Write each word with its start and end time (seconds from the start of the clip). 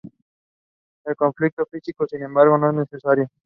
El 1.05 1.15
contacto 1.15 1.63
físico, 1.67 2.07
sin 2.07 2.23
embargo, 2.23 2.55
es 2.55 2.73
necesario. 2.73 3.27